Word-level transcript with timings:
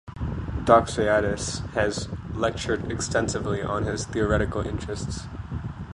Doxiadis 0.65 1.59
has 1.73 2.09
lectured 2.33 2.91
extensively 2.91 3.61
on 3.61 3.83
his 3.83 4.03
theoretical 4.05 4.65
interests. 4.65 5.27